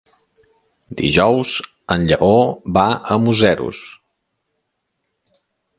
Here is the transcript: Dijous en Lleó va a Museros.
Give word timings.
Dijous 1.01 1.51
en 1.97 2.07
Lleó 2.13 2.31
va 2.79 2.87
a 2.89 3.19
Museros. 3.27 3.87